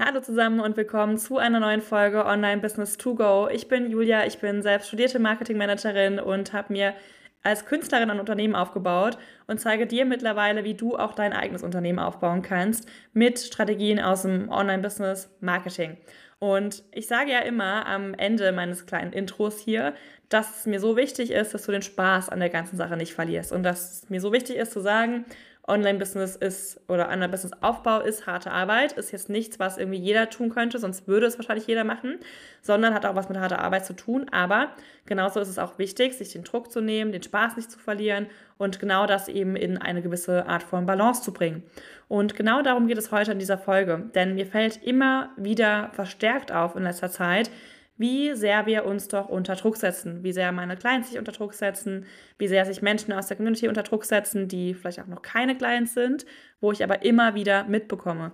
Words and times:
Hallo 0.00 0.20
zusammen 0.20 0.60
und 0.60 0.76
willkommen 0.76 1.18
zu 1.18 1.38
einer 1.38 1.58
neuen 1.58 1.80
Folge 1.80 2.24
Online 2.24 2.60
Business 2.60 2.98
to 2.98 3.16
Go. 3.16 3.48
Ich 3.50 3.66
bin 3.66 3.90
Julia, 3.90 4.26
ich 4.26 4.38
bin 4.38 4.62
selbst 4.62 4.86
studierte 4.86 5.18
Marketingmanagerin 5.18 6.20
und 6.20 6.52
habe 6.52 6.72
mir 6.72 6.94
als 7.42 7.66
Künstlerin 7.66 8.08
ein 8.08 8.20
Unternehmen 8.20 8.54
aufgebaut 8.54 9.18
und 9.48 9.58
zeige 9.58 9.88
dir 9.88 10.04
mittlerweile, 10.04 10.62
wie 10.62 10.74
du 10.74 10.96
auch 10.96 11.16
dein 11.16 11.32
eigenes 11.32 11.64
Unternehmen 11.64 11.98
aufbauen 11.98 12.42
kannst 12.42 12.88
mit 13.12 13.40
Strategien 13.40 13.98
aus 13.98 14.22
dem 14.22 14.48
Online-Business 14.50 15.36
Marketing. 15.40 15.96
Und 16.38 16.84
ich 16.92 17.08
sage 17.08 17.32
ja 17.32 17.40
immer 17.40 17.84
am 17.86 18.14
Ende 18.14 18.52
meines 18.52 18.86
kleinen 18.86 19.12
Intros 19.12 19.58
hier, 19.58 19.94
dass 20.28 20.60
es 20.60 20.66
mir 20.66 20.78
so 20.78 20.96
wichtig 20.96 21.32
ist, 21.32 21.54
dass 21.54 21.64
du 21.64 21.72
den 21.72 21.82
Spaß 21.82 22.28
an 22.28 22.38
der 22.38 22.50
ganzen 22.50 22.76
Sache 22.76 22.96
nicht 22.96 23.14
verlierst 23.14 23.50
und 23.50 23.64
dass 23.64 24.02
es 24.02 24.10
mir 24.10 24.20
so 24.20 24.32
wichtig 24.32 24.58
ist 24.58 24.72
zu 24.72 24.78
sagen, 24.78 25.24
Online-Business 25.68 26.36
ist 26.36 26.80
oder 26.88 27.08
Online-Business-Aufbau 27.08 28.00
ist 28.00 28.26
harte 28.26 28.50
Arbeit, 28.50 28.92
ist 28.92 29.12
jetzt 29.12 29.28
nichts, 29.28 29.58
was 29.58 29.78
irgendwie 29.78 29.98
jeder 29.98 30.30
tun 30.30 30.50
könnte, 30.50 30.78
sonst 30.78 31.06
würde 31.06 31.26
es 31.26 31.38
wahrscheinlich 31.38 31.66
jeder 31.66 31.84
machen, 31.84 32.18
sondern 32.62 32.94
hat 32.94 33.06
auch 33.06 33.14
was 33.14 33.28
mit 33.28 33.38
harter 33.38 33.60
Arbeit 33.60 33.86
zu 33.86 33.94
tun. 33.94 34.26
Aber 34.30 34.70
genauso 35.06 35.40
ist 35.40 35.48
es 35.48 35.58
auch 35.58 35.78
wichtig, 35.78 36.14
sich 36.14 36.32
den 36.32 36.44
Druck 36.44 36.72
zu 36.72 36.80
nehmen, 36.80 37.12
den 37.12 37.22
Spaß 37.22 37.56
nicht 37.56 37.70
zu 37.70 37.78
verlieren 37.78 38.26
und 38.56 38.80
genau 38.80 39.06
das 39.06 39.28
eben 39.28 39.56
in 39.56 39.78
eine 39.78 40.02
gewisse 40.02 40.46
Art 40.46 40.62
von 40.62 40.86
Balance 40.86 41.22
zu 41.22 41.32
bringen. 41.32 41.62
Und 42.08 42.34
genau 42.34 42.62
darum 42.62 42.86
geht 42.86 42.98
es 42.98 43.12
heute 43.12 43.32
in 43.32 43.38
dieser 43.38 43.58
Folge, 43.58 44.10
denn 44.14 44.34
mir 44.34 44.46
fällt 44.46 44.82
immer 44.82 45.30
wieder 45.36 45.90
verstärkt 45.92 46.50
auf 46.50 46.74
in 46.74 46.82
letzter 46.82 47.10
Zeit, 47.10 47.50
wie 47.98 48.34
sehr 48.34 48.66
wir 48.66 48.86
uns 48.86 49.08
doch 49.08 49.28
unter 49.28 49.56
Druck 49.56 49.76
setzen, 49.76 50.22
wie 50.22 50.32
sehr 50.32 50.52
meine 50.52 50.76
Clients 50.76 51.10
sich 51.10 51.18
unter 51.18 51.32
Druck 51.32 51.52
setzen, 51.52 52.06
wie 52.38 52.48
sehr 52.48 52.64
sich 52.64 52.80
Menschen 52.80 53.12
aus 53.12 53.26
der 53.26 53.36
Community 53.36 53.68
unter 53.68 53.82
Druck 53.82 54.04
setzen, 54.04 54.48
die 54.48 54.72
vielleicht 54.74 55.00
auch 55.00 55.06
noch 55.06 55.20
keine 55.20 55.56
Clients 55.56 55.94
sind, 55.94 56.24
wo 56.60 56.72
ich 56.72 56.82
aber 56.82 57.02
immer 57.02 57.34
wieder 57.34 57.64
mitbekomme. 57.64 58.32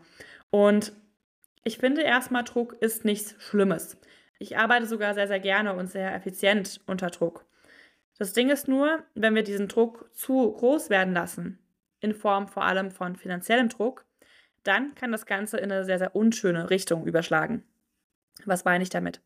Und 0.50 0.92
ich 1.64 1.78
finde 1.78 2.02
erstmal, 2.02 2.44
Druck 2.44 2.74
ist 2.80 3.06
nichts 3.06 3.34
Schlimmes. 3.38 3.98
Ich 4.38 4.58
arbeite 4.58 4.86
sogar 4.86 5.14
sehr, 5.14 5.28
sehr 5.28 5.40
gerne 5.40 5.74
und 5.74 5.90
sehr 5.90 6.14
effizient 6.14 6.80
unter 6.86 7.08
Druck. 7.08 7.46
Das 8.18 8.34
Ding 8.34 8.50
ist 8.50 8.68
nur, 8.68 9.02
wenn 9.14 9.34
wir 9.34 9.42
diesen 9.42 9.68
Druck 9.68 10.10
zu 10.12 10.52
groß 10.52 10.90
werden 10.90 11.14
lassen, 11.14 11.58
in 12.00 12.14
Form 12.14 12.48
vor 12.48 12.64
allem 12.64 12.90
von 12.90 13.16
finanziellem 13.16 13.70
Druck, 13.70 14.04
dann 14.62 14.94
kann 14.94 15.10
das 15.10 15.26
Ganze 15.26 15.56
in 15.56 15.72
eine 15.72 15.84
sehr, 15.84 15.98
sehr 15.98 16.14
unschöne 16.14 16.68
Richtung 16.70 17.06
überschlagen. 17.06 17.64
Was 18.44 18.64
meine 18.64 18.82
ich 18.82 18.90
damit? 18.90 19.22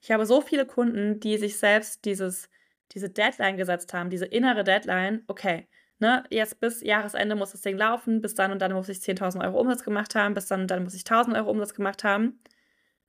Ich 0.00 0.10
habe 0.10 0.26
so 0.26 0.40
viele 0.40 0.66
Kunden, 0.66 1.20
die 1.20 1.38
sich 1.38 1.58
selbst 1.58 2.04
dieses, 2.04 2.48
diese 2.92 3.08
Deadline 3.08 3.56
gesetzt 3.56 3.92
haben, 3.94 4.10
diese 4.10 4.26
innere 4.26 4.64
Deadline, 4.64 5.24
okay, 5.26 5.68
ne, 5.98 6.24
jetzt 6.30 6.60
bis 6.60 6.82
Jahresende 6.82 7.34
muss 7.36 7.52
das 7.52 7.60
Ding 7.62 7.76
laufen, 7.76 8.20
bis 8.20 8.34
dann 8.34 8.52
und 8.52 8.60
dann 8.60 8.72
muss 8.72 8.88
ich 8.88 8.98
10.000 8.98 9.44
Euro 9.44 9.60
Umsatz 9.60 9.84
gemacht 9.84 10.14
haben, 10.14 10.34
bis 10.34 10.46
dann 10.46 10.62
und 10.62 10.70
dann 10.70 10.84
muss 10.84 10.94
ich 10.94 11.02
1.000 11.02 11.36
Euro 11.36 11.50
Umsatz 11.50 11.74
gemacht 11.74 12.04
haben. 12.04 12.40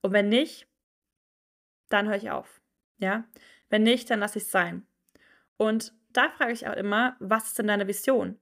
Und 0.00 0.12
wenn 0.12 0.28
nicht, 0.28 0.66
dann 1.88 2.08
höre 2.08 2.16
ich 2.16 2.30
auf. 2.30 2.60
Ja? 2.98 3.24
Wenn 3.68 3.82
nicht, 3.82 4.10
dann 4.10 4.20
lasse 4.20 4.38
ich 4.38 4.44
es 4.44 4.50
sein. 4.50 4.86
Und 5.56 5.92
da 6.12 6.30
frage 6.30 6.52
ich 6.52 6.66
auch 6.66 6.74
immer, 6.74 7.16
was 7.20 7.48
ist 7.48 7.58
denn 7.58 7.68
deine 7.68 7.86
Vision? 7.86 8.40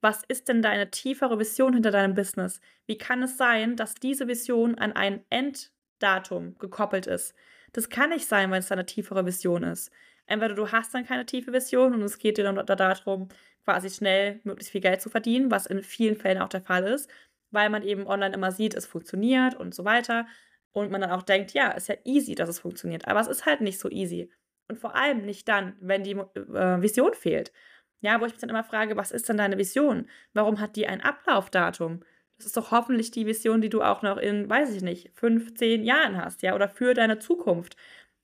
Was 0.00 0.22
ist 0.28 0.48
denn 0.48 0.62
deine 0.62 0.90
tiefere 0.90 1.38
Vision 1.40 1.74
hinter 1.74 1.90
deinem 1.90 2.14
Business? 2.14 2.60
Wie 2.86 2.98
kann 2.98 3.22
es 3.22 3.36
sein, 3.36 3.74
dass 3.74 3.94
diese 3.94 4.28
Vision 4.28 4.76
an 4.76 4.92
ein 4.92 5.24
End 5.28 5.72
Datum 5.98 6.56
gekoppelt 6.58 7.06
ist. 7.06 7.34
Das 7.72 7.88
kann 7.88 8.10
nicht 8.10 8.26
sein, 8.26 8.50
wenn 8.50 8.60
es 8.60 8.72
eine 8.72 8.86
tiefere 8.86 9.26
Vision 9.26 9.62
ist. 9.62 9.90
Entweder 10.26 10.54
du 10.54 10.70
hast 10.70 10.94
dann 10.94 11.06
keine 11.06 11.26
tiefe 11.26 11.52
Vision 11.52 11.94
und 11.94 12.02
es 12.02 12.18
geht 12.18 12.38
dir 12.38 12.44
dann 12.44 12.64
darum, 12.64 13.28
quasi 13.64 13.90
schnell 13.90 14.40
möglichst 14.44 14.72
viel 14.72 14.80
Geld 14.80 15.00
zu 15.00 15.10
verdienen, 15.10 15.50
was 15.50 15.66
in 15.66 15.82
vielen 15.82 16.16
Fällen 16.16 16.40
auch 16.40 16.48
der 16.48 16.62
Fall 16.62 16.84
ist, 16.84 17.10
weil 17.50 17.70
man 17.70 17.82
eben 17.82 18.06
online 18.06 18.34
immer 18.34 18.52
sieht, 18.52 18.74
es 18.74 18.86
funktioniert 18.86 19.54
und 19.54 19.74
so 19.74 19.84
weiter. 19.84 20.26
Und 20.72 20.90
man 20.90 21.00
dann 21.00 21.10
auch 21.10 21.22
denkt, 21.22 21.52
ja, 21.52 21.70
ist 21.70 21.88
ja 21.88 21.96
easy, 22.04 22.34
dass 22.34 22.48
es 22.48 22.60
funktioniert. 22.60 23.08
Aber 23.08 23.20
es 23.20 23.26
ist 23.26 23.46
halt 23.46 23.62
nicht 23.62 23.78
so 23.78 23.90
easy. 23.90 24.30
Und 24.68 24.78
vor 24.78 24.94
allem 24.94 25.24
nicht 25.24 25.48
dann, 25.48 25.76
wenn 25.80 26.04
die 26.04 26.12
äh, 26.12 26.82
Vision 26.82 27.14
fehlt. 27.14 27.52
Ja, 28.00 28.20
wo 28.20 28.26
ich 28.26 28.32
mich 28.32 28.40
dann 28.40 28.50
immer 28.50 28.64
frage, 28.64 28.96
was 28.96 29.10
ist 29.10 29.28
denn 29.28 29.38
deine 29.38 29.58
Vision? 29.58 30.08
Warum 30.34 30.60
hat 30.60 30.76
die 30.76 30.86
ein 30.86 31.00
Ablaufdatum? 31.00 32.00
Das 32.38 32.46
ist 32.46 32.56
doch 32.56 32.70
hoffentlich 32.70 33.10
die 33.10 33.26
Vision, 33.26 33.60
die 33.60 33.68
du 33.68 33.82
auch 33.82 34.02
noch 34.02 34.16
in, 34.16 34.48
weiß 34.48 34.72
ich 34.74 34.82
nicht, 34.82 35.10
fünf, 35.14 35.54
zehn 35.54 35.84
Jahren 35.84 36.16
hast, 36.16 36.42
ja, 36.42 36.54
oder 36.54 36.68
für 36.68 36.94
deine 36.94 37.18
Zukunft. 37.18 37.76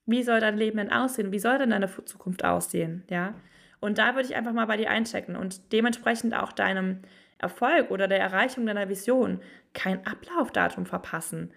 Wie 0.06 0.22
soll 0.22 0.40
dein 0.40 0.56
Leben 0.56 0.78
denn 0.78 0.92
aussehen? 0.92 1.32
Wie 1.32 1.38
soll 1.38 1.58
denn 1.58 1.70
deine 1.70 1.88
Zukunft 2.04 2.44
aussehen, 2.44 3.04
ja? 3.10 3.34
Und 3.80 3.98
da 3.98 4.14
würde 4.14 4.26
ich 4.28 4.34
einfach 4.34 4.52
mal 4.52 4.66
bei 4.66 4.76
dir 4.78 4.88
einchecken 4.88 5.36
und 5.36 5.72
dementsprechend 5.72 6.34
auch 6.34 6.52
deinem 6.52 7.00
Erfolg 7.38 7.90
oder 7.90 8.08
der 8.08 8.20
Erreichung 8.20 8.64
deiner 8.66 8.88
Vision 8.88 9.40
kein 9.74 10.06
Ablaufdatum 10.06 10.86
verpassen. 10.86 11.52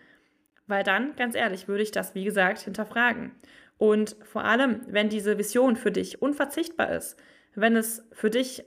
Weil 0.66 0.84
dann, 0.84 1.16
ganz 1.16 1.35
ehrlich, 1.35 1.68
würde 1.69 1.84
ich 1.84 1.91
das, 1.91 2.16
wie 2.16 2.25
gesagt, 2.25 2.59
hinterfragen. 2.59 3.31
Und 3.78 4.18
vor 4.24 4.44
allem, 4.44 4.81
wenn 4.88 5.07
diese 5.07 5.38
Vision 5.38 5.75
für 5.78 5.91
dich 5.91 6.22
unverzichtbar 6.22 6.91
ist, 6.91 7.18
wenn 7.56 7.75
es 7.78 8.06
für 8.12 8.29
dich 8.29 8.66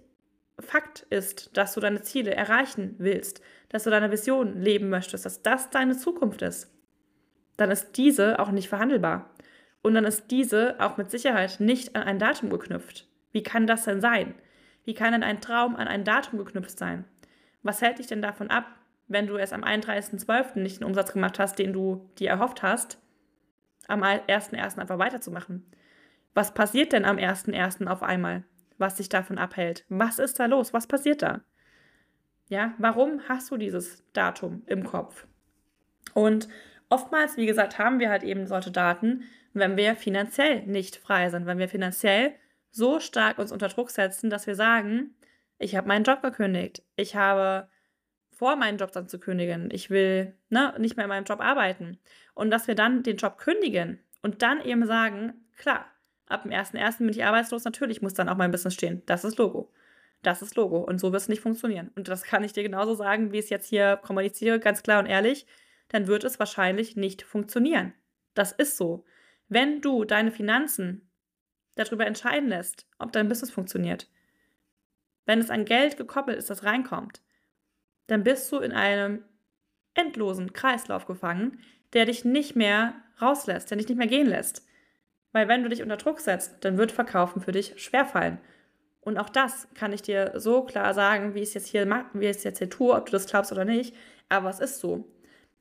Fakt 0.60 1.06
ist, 1.10 1.56
dass 1.56 1.74
du 1.74 1.80
deine 1.80 2.02
Ziele 2.02 2.34
erreichen 2.34 2.94
willst, 2.98 3.42
dass 3.68 3.84
du 3.84 3.90
deine 3.90 4.10
Vision 4.10 4.60
leben 4.60 4.88
möchtest, 4.88 5.24
dass 5.24 5.42
das 5.42 5.70
deine 5.70 5.96
Zukunft 5.96 6.42
ist, 6.42 6.70
dann 7.56 7.70
ist 7.70 7.96
diese 7.96 8.38
auch 8.38 8.50
nicht 8.50 8.68
verhandelbar. 8.68 9.30
Und 9.82 9.94
dann 9.94 10.04
ist 10.04 10.30
diese 10.30 10.76
auch 10.78 10.96
mit 10.96 11.10
Sicherheit 11.10 11.60
nicht 11.60 11.96
an 11.96 12.02
ein 12.02 12.18
Datum 12.18 12.50
geknüpft. 12.50 13.08
Wie 13.32 13.42
kann 13.42 13.66
das 13.66 13.84
denn 13.84 14.00
sein? 14.00 14.34
Wie 14.84 14.94
kann 14.94 15.12
denn 15.12 15.22
ein 15.22 15.40
Traum 15.40 15.76
an 15.76 15.88
ein 15.88 16.04
Datum 16.04 16.38
geknüpft 16.38 16.78
sein? 16.78 17.04
Was 17.62 17.82
hält 17.82 17.98
dich 17.98 18.06
denn 18.06 18.22
davon 18.22 18.50
ab, 18.50 18.66
wenn 19.08 19.26
du 19.26 19.36
erst 19.36 19.52
am 19.52 19.64
31.12. 19.64 20.58
nicht 20.58 20.80
den 20.80 20.86
Umsatz 20.86 21.12
gemacht 21.12 21.38
hast, 21.38 21.58
den 21.58 21.72
du 21.72 22.10
dir 22.18 22.30
erhofft 22.30 22.62
hast, 22.62 22.98
am 23.88 24.02
1.1. 24.02 24.78
einfach 24.78 24.98
weiterzumachen? 24.98 25.64
Was 26.34 26.54
passiert 26.54 26.92
denn 26.92 27.04
am 27.04 27.16
1.1. 27.16 27.86
auf 27.86 28.02
einmal? 28.02 28.44
Was 28.80 28.96
dich 28.96 29.08
davon 29.08 29.38
abhält. 29.38 29.84
Was 29.88 30.18
ist 30.18 30.40
da 30.40 30.46
los? 30.46 30.72
Was 30.72 30.86
passiert 30.86 31.22
da? 31.22 31.42
Ja, 32.48 32.74
warum 32.78 33.20
hast 33.28 33.50
du 33.50 33.56
dieses 33.56 34.04
Datum 34.12 34.62
im 34.66 34.84
Kopf? 34.84 35.26
Und 36.14 36.48
oftmals, 36.88 37.36
wie 37.36 37.46
gesagt, 37.46 37.78
haben 37.78 38.00
wir 38.00 38.10
halt 38.10 38.24
eben 38.24 38.46
solche 38.46 38.72
Daten, 38.72 39.22
wenn 39.52 39.76
wir 39.76 39.94
finanziell 39.94 40.66
nicht 40.66 40.96
frei 40.96 41.28
sind, 41.28 41.46
wenn 41.46 41.58
wir 41.58 41.68
finanziell 41.68 42.34
so 42.70 43.00
stark 43.00 43.38
uns 43.38 43.52
unter 43.52 43.68
Druck 43.68 43.90
setzen, 43.90 44.30
dass 44.30 44.46
wir 44.46 44.54
sagen, 44.54 45.14
ich 45.58 45.76
habe 45.76 45.88
meinen 45.88 46.04
Job 46.04 46.22
gekündigt, 46.22 46.82
ich 46.96 47.16
habe 47.16 47.68
vor, 48.30 48.56
meinen 48.56 48.78
Job 48.78 48.92
dann 48.92 49.08
zu 49.08 49.20
kündigen, 49.20 49.68
ich 49.70 49.90
will 49.90 50.34
ne, 50.48 50.74
nicht 50.78 50.96
mehr 50.96 51.04
in 51.04 51.10
meinem 51.10 51.24
Job 51.24 51.40
arbeiten. 51.40 51.98
Und 52.34 52.50
dass 52.50 52.68
wir 52.68 52.74
dann 52.74 53.02
den 53.02 53.16
Job 53.16 53.36
kündigen 53.36 54.00
und 54.22 54.40
dann 54.42 54.62
eben 54.62 54.86
sagen, 54.86 55.34
klar, 55.56 55.84
ab 56.30 56.42
dem 56.42 56.52
1.1. 56.52 56.98
bin 56.98 57.08
ich 57.08 57.24
arbeitslos, 57.24 57.64
natürlich 57.64 58.02
muss 58.02 58.14
dann 58.14 58.28
auch 58.28 58.36
mein 58.36 58.50
Business 58.50 58.74
stehen. 58.74 59.02
Das 59.06 59.24
ist 59.24 59.38
Logo. 59.38 59.72
Das 60.22 60.42
ist 60.42 60.56
Logo. 60.56 60.78
Und 60.78 60.98
so 60.98 61.12
wird 61.12 61.22
es 61.22 61.28
nicht 61.28 61.40
funktionieren. 61.40 61.90
Und 61.94 62.08
das 62.08 62.22
kann 62.22 62.44
ich 62.44 62.52
dir 62.52 62.62
genauso 62.62 62.94
sagen, 62.94 63.32
wie 63.32 63.38
ich 63.38 63.44
es 63.44 63.50
jetzt 63.50 63.68
hier 63.68 63.96
kommuniziere, 63.96 64.60
ganz 64.60 64.82
klar 64.82 65.00
und 65.00 65.06
ehrlich. 65.06 65.46
Dann 65.88 66.06
wird 66.06 66.24
es 66.24 66.38
wahrscheinlich 66.38 66.96
nicht 66.96 67.22
funktionieren. 67.22 67.94
Das 68.34 68.52
ist 68.52 68.76
so. 68.76 69.04
Wenn 69.48 69.80
du 69.80 70.04
deine 70.04 70.30
Finanzen 70.30 71.10
darüber 71.74 72.06
entscheiden 72.06 72.48
lässt, 72.48 72.86
ob 72.98 73.12
dein 73.12 73.28
Business 73.28 73.50
funktioniert, 73.50 74.08
wenn 75.26 75.40
es 75.40 75.50
an 75.50 75.64
Geld 75.64 75.96
gekoppelt 75.96 76.38
ist, 76.38 76.50
das 76.50 76.64
reinkommt, 76.64 77.22
dann 78.06 78.22
bist 78.22 78.50
du 78.52 78.58
in 78.58 78.72
einem 78.72 79.24
endlosen 79.94 80.52
Kreislauf 80.52 81.06
gefangen, 81.06 81.60
der 81.92 82.06
dich 82.06 82.24
nicht 82.24 82.56
mehr 82.56 82.94
rauslässt, 83.20 83.70
der 83.70 83.78
dich 83.78 83.88
nicht 83.88 83.98
mehr 83.98 84.06
gehen 84.06 84.26
lässt. 84.26 84.66
Weil 85.32 85.48
wenn 85.48 85.62
du 85.62 85.68
dich 85.68 85.82
unter 85.82 85.96
Druck 85.96 86.20
setzt, 86.20 86.64
dann 86.64 86.78
wird 86.78 86.92
Verkaufen 86.92 87.40
für 87.40 87.52
dich 87.52 87.74
schwerfallen. 87.76 88.38
Und 89.00 89.18
auch 89.18 89.28
das 89.28 89.68
kann 89.74 89.92
ich 89.92 90.02
dir 90.02 90.32
so 90.36 90.62
klar 90.62 90.92
sagen, 90.92 91.34
wie 91.34 91.40
ich 91.40 91.48
es 91.48 91.54
jetzt 91.54 91.68
hier 91.68 91.88
wie 92.12 92.26
ich 92.26 92.36
es 92.36 92.44
jetzt 92.44 92.58
hier 92.58 92.70
tue, 92.70 92.94
ob 92.94 93.06
du 93.06 93.12
das 93.12 93.26
glaubst 93.26 93.52
oder 93.52 93.64
nicht. 93.64 93.94
Aber 94.28 94.50
es 94.50 94.60
ist 94.60 94.80
so. 94.80 95.04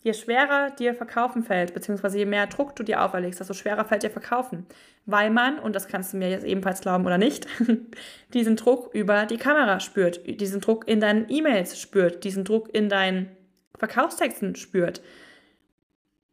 Je 0.01 0.13
schwerer 0.13 0.71
dir 0.71 0.93
Verkaufen 0.93 1.43
fällt, 1.43 1.73
beziehungsweise 1.73 2.17
je 2.17 2.25
mehr 2.25 2.47
Druck 2.47 2.73
du 2.75 2.83
dir 2.83 3.03
auferlegst, 3.03 3.39
desto 3.39 3.53
schwerer 3.53 3.83
fällt 3.83 4.03
dir 4.03 4.09
Verkaufen. 4.09 4.65
Weil 5.05 5.29
man, 5.29 5.59
und 5.59 5.75
das 5.75 5.89
kannst 5.89 6.13
du 6.13 6.17
mir 6.17 6.29
jetzt 6.29 6.45
ebenfalls 6.45 6.79
glauben 6.79 7.05
oder 7.05 7.17
nicht, 7.17 7.47
diesen 8.33 8.55
Druck 8.55 8.93
über 8.93 9.25
die 9.25 9.37
Kamera 9.37 9.81
spürt, 9.81 10.21
diesen 10.39 10.61
Druck 10.61 10.87
in 10.87 11.01
deinen 11.01 11.29
E-Mails 11.29 11.79
spürt, 11.79 12.23
diesen 12.23 12.45
Druck 12.45 12.73
in 12.73 12.87
deinen 12.87 13.35
Verkaufstexten 13.77 14.55
spürt. 14.55 15.01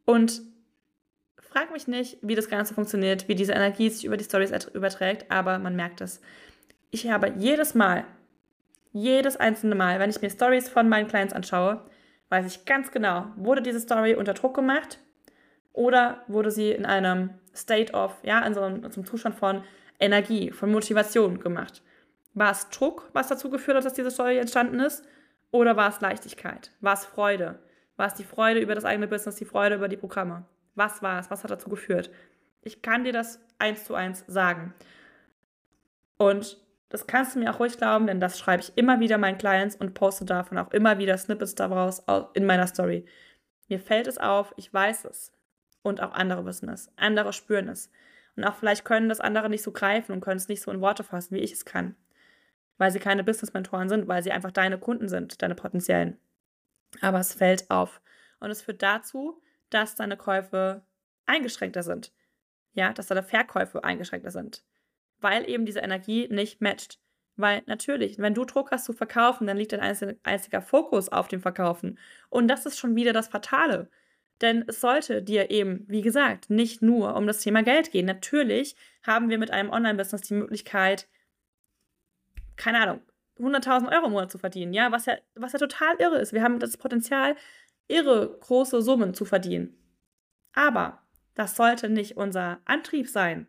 Und 0.05 0.43
frag 1.57 1.73
mich 1.73 1.89
nicht, 1.89 2.19
wie 2.21 2.35
das 2.35 2.51
Ganze 2.51 2.75
funktioniert, 2.75 3.29
wie 3.29 3.35
diese 3.35 3.55
Energie 3.55 3.89
sich 3.89 4.05
über 4.05 4.19
die 4.19 4.25
Stories 4.25 4.53
überträgt, 4.75 5.31
aber 5.31 5.59
man 5.59 5.75
merkt 5.75 6.03
es. 6.03 6.21
Ich 6.91 7.09
habe 7.09 7.33
jedes 7.39 7.75
Mal, 7.75 8.05
jedes 8.93 9.39
einzelne 9.39 9.75
Mal, 9.75 9.99
wenn 9.99 10.11
ich 10.11 10.21
mir 10.21 10.29
Stories 10.29 10.69
von 10.69 10.87
meinen 10.91 11.09
Clients 11.09 11.33
anschaue, 11.33 11.81
weiß 12.29 12.45
ich 12.45 12.67
ganz 12.67 12.91
genau, 12.91 13.29
wurde 13.37 13.63
diese 13.63 13.81
Story 13.81 14.15
unter 14.15 14.35
Druck 14.35 14.55
gemacht 14.55 14.99
oder 15.73 16.25
wurde 16.27 16.51
sie 16.51 16.73
in 16.73 16.85
einem 16.85 17.31
State 17.55 17.95
of, 17.95 18.13
ja, 18.23 18.41
in 18.47 18.53
so 18.53 18.61
einem, 18.61 18.91
zum 18.91 19.07
Zustand 19.07 19.37
von 19.37 19.65
Energie, 19.99 20.51
von 20.51 20.71
Motivation 20.71 21.41
gemacht. 21.41 21.81
War 22.35 22.51
es 22.51 22.69
Druck, 22.69 23.09
was 23.15 23.29
dazu 23.29 23.49
geführt 23.49 23.79
hat, 23.79 23.85
dass 23.87 23.95
diese 23.95 24.11
Story 24.11 24.37
entstanden 24.37 24.79
ist? 24.81 25.07
Oder 25.53 25.75
war 25.75 25.89
es 25.89 26.03
Leichtigkeit? 26.03 26.71
War 26.83 26.93
es 26.93 27.07
Freude? 27.07 27.61
War 27.97 28.09
es 28.09 28.15
die 28.15 28.25
Freude 28.25 28.61
über 28.61 28.75
das 28.75 28.85
eigene 28.85 29.09
Business, 29.09 29.37
die 29.37 29.47
Freude 29.47 29.77
über 29.77 29.89
die 29.89 29.97
Programme? 29.97 30.45
Was 30.77 31.03
war 31.03 31.19
es? 31.19 31.31
Was 31.31 31.43
hat 31.43 31.51
dazu 31.51 31.69
geführt? 31.69 32.11
Ich 32.63 32.83
kann 32.83 33.05
dir 33.05 33.13
das 33.13 33.41
eins 33.59 33.85
zu 33.85 33.95
eins 33.95 34.25
sagen. 34.29 34.75
Und 36.19 36.59
das 36.89 37.07
kannst 37.07 37.35
du 37.35 37.41
mir 37.41 37.53
auch 37.53 37.59
ruhig 37.61 37.77
glauben, 37.77 38.07
denn 38.07 38.21
das 38.21 38.39
schreibe 38.39 38.63
ich 38.63 38.73
immer 38.77 39.01
wieder 39.01 39.19
meinen 39.19 39.39
Clients 39.39 39.75
und 39.75 39.95
poste 39.95 40.25
davon 40.25 40.59
auch 40.59 40.71
immer 40.71 40.99
wieder 40.99 41.19
Snippets 41.19 41.55
daraus 41.55 42.03
in 42.35 42.47
meiner 42.47 42.67
Story. 42.67 43.05
Mir 43.69 43.81
fällt 43.81 44.07
es 44.07 44.19
auf, 44.19 44.55
ich 44.57 44.73
weiß 44.73 45.07
es. 45.07 45.33
Und 45.83 46.01
auch 46.01 46.13
andere 46.13 46.45
wissen 46.45 46.69
es. 46.69 46.91
Andere 46.97 47.33
spüren 47.33 47.69
es. 47.69 47.91
Und 48.37 48.45
auch 48.45 48.55
vielleicht 48.55 48.85
können 48.85 49.09
das 49.09 49.21
andere 49.21 49.49
nicht 49.49 49.63
so 49.63 49.73
greifen 49.73 50.13
und 50.13 50.21
können 50.21 50.37
es 50.37 50.49
nicht 50.49 50.63
so 50.63 50.71
in 50.71 50.81
Worte 50.81 51.03
fassen, 51.03 51.35
wie 51.35 51.41
ich 51.41 51.53
es 51.53 51.65
kann. 51.65 51.97
Weil 52.79 52.91
sie 52.91 52.99
keine 52.99 53.25
Business-Mentoren 53.25 53.89
sind, 53.89 54.07
weil 54.07 54.23
sie 54.23 54.33
einfach 54.33 54.51
deine 54.51 54.79
Kunden 54.79 55.09
sind, 55.09 55.41
deine 55.43 55.55
potenziellen. 55.55 56.19
Aber 57.01 57.19
es 57.19 57.35
fällt 57.35 57.71
auf. 57.71 58.01
Und 58.41 58.51
es 58.51 58.63
führt 58.63 58.83
dazu, 58.83 59.41
dass 59.71 59.95
deine 59.95 60.17
Käufe 60.17 60.83
eingeschränkter 61.27 61.83
sind. 61.83 62.13
Ja, 62.73 62.93
dass 62.93 63.07
deine 63.07 63.23
Verkäufe 63.23 63.85
eingeschränkter 63.85 64.31
sind. 64.31 64.65
Weil 65.19 65.49
eben 65.49 65.65
diese 65.65 65.81
Energie 65.81 66.29
nicht 66.29 66.61
matcht. 66.61 67.01
Weil 67.37 67.63
natürlich, 67.67 68.19
wenn 68.19 68.35
du 68.35 68.45
Druck 68.45 68.71
hast 68.71 68.87
zu 68.87 68.93
verkaufen, 68.93 69.47
dann 69.47 69.57
liegt 69.57 69.73
dein 69.73 70.19
einziger 70.23 70.63
Fokus 70.63 71.11
auf 71.11 71.29
dem 71.29 71.41
Verkaufen. 71.41 71.99
Und 72.29 72.49
das 72.49 72.67
ist 72.67 72.79
schon 72.79 72.97
wieder 72.97 73.13
das 73.13 73.29
Fatale. 73.29 73.91
Denn 74.41 74.65
es 74.67 74.81
sollte 74.81 75.23
dir 75.23 75.51
eben, 75.51 75.85
wie 75.89 76.03
gesagt, 76.03 76.51
nicht 76.51 76.83
nur 76.83 77.15
um 77.17 77.27
das 77.27 77.41
Thema 77.41 77.63
Geld 77.63 77.91
gehen. 77.91 78.07
Natürlich 78.07 78.77
haben 79.03 79.31
wir 79.31 79.39
mit 79.39 79.51
einem 79.51 79.71
Online-Business 79.71 80.23
die 80.23 80.35
Möglichkeit, 80.35 81.09
keine 82.57 82.81
Ahnung, 82.81 83.01
100.000 83.39 83.93
Euro 83.93 84.07
im 84.07 84.13
Monat 84.13 84.31
zu 84.31 84.39
verdienen, 84.39 84.73
ja, 84.73 84.93
was 84.93 85.07
ja, 85.07 85.17
was 85.35 85.53
ja 85.53 85.59
total 85.59 85.97
irre 85.99 86.19
ist. 86.19 86.33
Wir 86.33 86.43
haben 86.43 86.59
das 86.59 86.77
Potenzial, 86.77 87.37
irre 87.89 88.39
große 88.41 88.83
Summen 88.83 89.15
zu 89.15 89.25
verdienen. 89.25 89.77
Aber 90.53 91.03
das 91.35 91.57
sollte 91.57 91.89
nicht 91.89 92.17
unser 92.17 92.61
Antrieb 92.65 93.09
sein. 93.09 93.47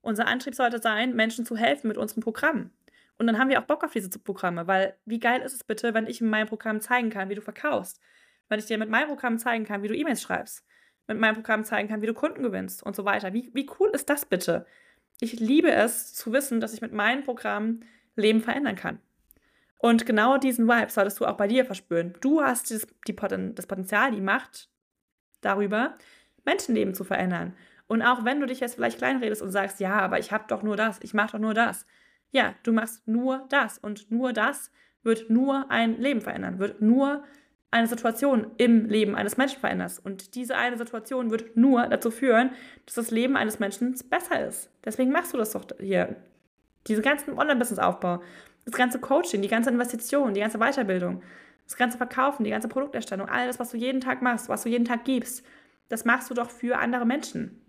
Unser 0.00 0.26
Antrieb 0.26 0.54
sollte 0.54 0.80
sein, 0.80 1.14
Menschen 1.14 1.46
zu 1.46 1.56
helfen 1.56 1.88
mit 1.88 1.96
unseren 1.96 2.22
Programmen. 2.22 2.72
Und 3.18 3.26
dann 3.26 3.38
haben 3.38 3.50
wir 3.50 3.60
auch 3.60 3.66
Bock 3.66 3.84
auf 3.84 3.92
diese 3.92 4.10
Programme, 4.10 4.66
weil 4.66 4.96
wie 5.04 5.18
geil 5.18 5.42
ist 5.42 5.54
es 5.54 5.64
bitte, 5.64 5.92
wenn 5.92 6.06
ich 6.06 6.20
in 6.20 6.30
meinem 6.30 6.46
Programm 6.46 6.80
zeigen 6.80 7.10
kann, 7.10 7.28
wie 7.28 7.34
du 7.34 7.42
verkaufst, 7.42 8.00
wenn 8.48 8.58
ich 8.58 8.66
dir 8.66 8.78
mit 8.78 8.88
meinem 8.88 9.08
Programm 9.08 9.38
zeigen 9.38 9.64
kann, 9.64 9.82
wie 9.82 9.88
du 9.88 9.96
E-Mails 9.96 10.22
schreibst, 10.22 10.64
mit 11.08 11.18
meinem 11.18 11.34
Programm 11.34 11.64
zeigen 11.64 11.88
kann, 11.88 12.00
wie 12.00 12.06
du 12.06 12.14
Kunden 12.14 12.42
gewinnst 12.42 12.82
und 12.82 12.94
so 12.94 13.04
weiter. 13.04 13.32
Wie, 13.32 13.50
wie 13.54 13.68
cool 13.78 13.90
ist 13.92 14.08
das 14.08 14.24
bitte? 14.24 14.66
Ich 15.20 15.40
liebe 15.40 15.70
es 15.72 16.14
zu 16.14 16.32
wissen, 16.32 16.60
dass 16.60 16.74
ich 16.74 16.80
mit 16.80 16.92
meinem 16.92 17.24
Programm 17.24 17.80
Leben 18.14 18.40
verändern 18.40 18.76
kann. 18.76 19.00
Und 19.78 20.06
genau 20.06 20.38
diesen 20.38 20.66
Vibe 20.66 20.90
solltest 20.90 21.20
du 21.20 21.26
auch 21.26 21.36
bei 21.36 21.46
dir 21.46 21.64
verspüren. 21.64 22.14
Du 22.20 22.42
hast 22.42 22.70
das, 22.70 22.86
die 23.06 23.12
Poten 23.12 23.54
das 23.54 23.66
Potenzial, 23.66 24.10
die 24.10 24.20
Macht 24.20 24.68
darüber, 25.40 25.96
Menschenleben 26.44 26.94
zu 26.94 27.04
verändern. 27.04 27.54
Und 27.86 28.02
auch 28.02 28.24
wenn 28.24 28.40
du 28.40 28.46
dich 28.46 28.60
jetzt 28.60 28.74
vielleicht 28.74 28.98
kleinredest 28.98 29.40
und 29.40 29.50
sagst, 29.50 29.80
ja, 29.80 29.98
aber 30.00 30.18
ich 30.18 30.32
habe 30.32 30.44
doch 30.48 30.62
nur 30.62 30.76
das, 30.76 30.98
ich 31.02 31.14
mache 31.14 31.32
doch 31.32 31.38
nur 31.38 31.54
das. 31.54 31.86
Ja, 32.30 32.54
du 32.62 32.72
machst 32.72 33.06
nur 33.08 33.46
das 33.48 33.78
und 33.78 34.10
nur 34.10 34.32
das 34.32 34.70
wird 35.02 35.30
nur 35.30 35.70
ein 35.70 35.98
Leben 35.98 36.20
verändern, 36.20 36.58
wird 36.58 36.82
nur 36.82 37.24
eine 37.70 37.86
Situation 37.86 38.50
im 38.56 38.86
Leben 38.86 39.14
eines 39.14 39.36
Menschen 39.36 39.60
veränderst. 39.60 40.04
Und 40.04 40.34
diese 40.34 40.56
eine 40.56 40.76
Situation 40.76 41.30
wird 41.30 41.56
nur 41.56 41.86
dazu 41.86 42.10
führen, 42.10 42.50
dass 42.86 42.94
das 42.94 43.10
Leben 43.10 43.36
eines 43.36 43.58
Menschen 43.58 43.94
besser 44.10 44.46
ist. 44.46 44.70
Deswegen 44.84 45.12
machst 45.12 45.32
du 45.32 45.38
das 45.38 45.52
doch 45.52 45.64
hier. 45.78 46.16
Diese 46.86 47.02
ganzen 47.02 47.38
Online-Business-Aufbau, 47.38 48.22
das 48.70 48.76
ganze 48.76 48.98
Coaching, 48.98 49.40
die 49.40 49.48
ganze 49.48 49.70
Investition, 49.70 50.34
die 50.34 50.40
ganze 50.40 50.58
Weiterbildung, 50.58 51.22
das 51.64 51.76
ganze 51.76 51.96
Verkaufen, 51.96 52.44
die 52.44 52.50
ganze 52.50 52.68
Produkterstellung, 52.68 53.28
all 53.28 53.46
das, 53.46 53.58
was 53.58 53.70
du 53.70 53.78
jeden 53.78 54.00
Tag 54.00 54.20
machst, 54.20 54.48
was 54.48 54.62
du 54.62 54.68
jeden 54.68 54.84
Tag 54.84 55.04
gibst, 55.04 55.44
das 55.88 56.04
machst 56.04 56.28
du 56.28 56.34
doch 56.34 56.50
für 56.50 56.78
andere 56.78 57.06
Menschen. 57.06 57.62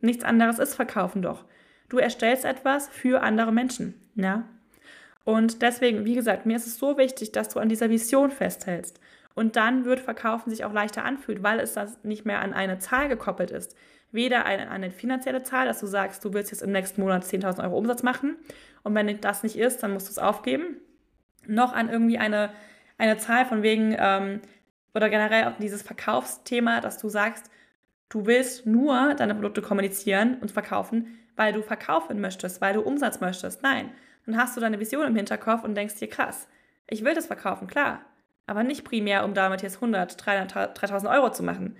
Nichts 0.00 0.24
anderes 0.24 0.58
ist 0.58 0.74
Verkaufen 0.74 1.22
doch. 1.22 1.44
Du 1.88 1.98
erstellst 1.98 2.44
etwas 2.44 2.88
für 2.88 3.22
andere 3.22 3.52
Menschen, 3.52 3.94
ja? 4.14 4.44
Und 5.24 5.62
deswegen, 5.62 6.04
wie 6.04 6.14
gesagt, 6.14 6.46
mir 6.46 6.56
ist 6.56 6.66
es 6.66 6.78
so 6.78 6.98
wichtig, 6.98 7.32
dass 7.32 7.48
du 7.48 7.60
an 7.60 7.68
dieser 7.68 7.90
Vision 7.90 8.30
festhältst. 8.30 9.00
Und 9.34 9.56
dann 9.56 9.84
wird 9.84 10.00
Verkaufen 10.00 10.50
sich 10.50 10.64
auch 10.64 10.72
leichter 10.72 11.04
anfühlen, 11.04 11.42
weil 11.42 11.60
es 11.60 11.74
das 11.74 12.02
nicht 12.02 12.24
mehr 12.24 12.40
an 12.40 12.52
eine 12.52 12.78
Zahl 12.78 13.08
gekoppelt 13.08 13.50
ist. 13.50 13.76
Weder 14.12 14.46
an 14.46 14.68
eine 14.68 14.90
finanzielle 14.90 15.42
Zahl, 15.42 15.66
dass 15.66 15.80
du 15.80 15.86
sagst, 15.86 16.24
du 16.24 16.32
willst 16.32 16.50
jetzt 16.50 16.62
im 16.62 16.70
nächsten 16.70 17.00
Monat 17.00 17.24
10.000 17.24 17.64
Euro 17.64 17.78
Umsatz 17.78 18.02
machen 18.02 18.36
und 18.82 18.94
wenn 18.94 19.20
das 19.20 19.42
nicht 19.42 19.56
ist, 19.56 19.82
dann 19.82 19.92
musst 19.92 20.08
du 20.08 20.10
es 20.10 20.18
aufgeben. 20.18 20.76
Noch 21.46 21.72
an 21.72 21.88
irgendwie 21.88 22.18
eine, 22.18 22.50
eine 22.98 23.16
Zahl 23.16 23.46
von 23.46 23.62
wegen, 23.62 23.96
ähm, 23.98 24.40
oder 24.94 25.08
generell 25.08 25.44
auch 25.44 25.56
dieses 25.58 25.82
Verkaufsthema, 25.82 26.80
dass 26.80 26.98
du 26.98 27.08
sagst, 27.08 27.50
du 28.10 28.26
willst 28.26 28.66
nur 28.66 29.14
deine 29.14 29.34
Produkte 29.34 29.62
kommunizieren 29.62 30.36
und 30.40 30.50
verkaufen, 30.50 31.18
weil 31.34 31.52
du 31.52 31.62
verkaufen 31.62 32.20
möchtest, 32.20 32.60
weil 32.60 32.74
du 32.74 32.82
Umsatz 32.82 33.20
möchtest. 33.20 33.62
Nein, 33.62 33.90
dann 34.26 34.36
hast 34.36 34.56
du 34.56 34.60
deine 34.60 34.78
Vision 34.78 35.06
im 35.06 35.16
Hinterkopf 35.16 35.64
und 35.64 35.74
denkst 35.74 35.96
dir, 35.96 36.08
krass, 36.08 36.48
ich 36.86 37.04
will 37.04 37.14
das 37.14 37.26
verkaufen, 37.26 37.66
klar. 37.66 38.02
Aber 38.46 38.62
nicht 38.62 38.84
primär, 38.84 39.24
um 39.24 39.34
damit 39.34 39.62
jetzt 39.62 39.76
100, 39.76 40.26
300, 40.26 40.80
3000 40.80 41.10
Euro 41.10 41.30
zu 41.30 41.42
machen, 41.42 41.76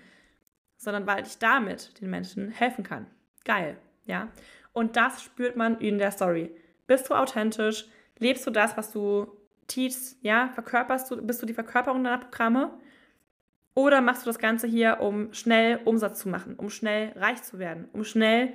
sondern 0.82 1.06
weil 1.06 1.24
ich 1.24 1.38
damit 1.38 2.00
den 2.00 2.10
Menschen 2.10 2.50
helfen 2.50 2.82
kann. 2.82 3.06
Geil, 3.44 3.78
ja. 4.04 4.28
Und 4.72 4.96
das 4.96 5.22
spürt 5.22 5.54
man 5.54 5.78
in 5.78 5.98
der 5.98 6.10
Story. 6.10 6.50
Bist 6.88 7.08
du 7.08 7.14
authentisch? 7.14 7.86
Lebst 8.18 8.44
du 8.46 8.50
das, 8.50 8.76
was 8.76 8.90
du 8.90 9.28
teachst? 9.68 10.18
Ja, 10.22 10.50
verkörperst 10.54 11.08
du, 11.10 11.24
bist 11.24 11.40
du 11.40 11.46
die 11.46 11.54
Verkörperung 11.54 12.02
deiner 12.02 12.18
Programme? 12.18 12.80
Oder 13.74 14.00
machst 14.00 14.22
du 14.22 14.26
das 14.26 14.40
Ganze 14.40 14.66
hier, 14.66 15.00
um 15.00 15.32
schnell 15.32 15.80
Umsatz 15.84 16.18
zu 16.18 16.28
machen, 16.28 16.56
um 16.56 16.68
schnell 16.68 17.12
reich 17.16 17.42
zu 17.44 17.60
werden, 17.60 17.88
um 17.92 18.02
schnell 18.02 18.52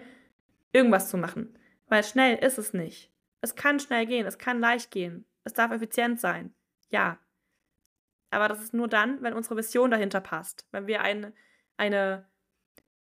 irgendwas 0.74 1.10
zu 1.10 1.18
machen? 1.18 1.58
Weil 1.88 2.04
schnell 2.04 2.36
ist 2.38 2.58
es 2.58 2.74
nicht. 2.74 3.10
Es 3.40 3.56
kann 3.56 3.80
schnell 3.80 4.06
gehen, 4.06 4.28
es 4.28 4.38
kann 4.38 4.60
leicht 4.60 4.92
gehen, 4.92 5.26
es 5.46 5.54
darf 5.54 5.72
effizient 5.72 6.20
sein. 6.20 6.54
Ja. 6.90 7.20
Aber 8.32 8.50
das 8.50 8.62
ist 8.62 8.74
nur 8.74 8.90
dann, 8.90 9.22
wenn 9.22 9.34
unsere 9.34 9.56
Vision 9.56 9.92
dahinter 9.92 10.20
passt. 10.20 10.68
Wenn 10.72 10.88
wir 10.88 11.02
ein, 11.02 11.34
eine, 11.78 12.26